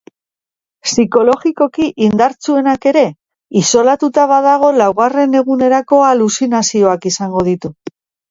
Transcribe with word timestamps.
Psikologikoki 0.85 1.89
indartsuenak 2.05 2.87
ere, 2.93 3.03
isolatuta 3.61 4.25
badago, 4.33 4.71
laugarren 4.83 5.39
egunerako 5.43 6.01
aluzinazioak 6.07 7.09
izango 7.13 7.45
ditu. 7.53 7.75